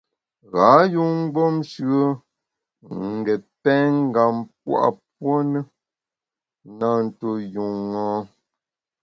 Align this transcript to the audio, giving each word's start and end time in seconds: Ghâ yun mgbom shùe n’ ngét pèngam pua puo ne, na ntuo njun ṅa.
Ghâ 0.51 0.69
yun 0.93 1.11
mgbom 1.23 1.55
shùe 1.71 2.01
n’ 2.95 3.13
ngét 3.17 3.43
pèngam 3.63 4.35
pua 4.61 4.85
puo 5.15 5.33
ne, 5.51 5.59
na 6.77 6.87
ntuo 7.05 7.31
njun 7.43 7.75
ṅa. 8.05 8.15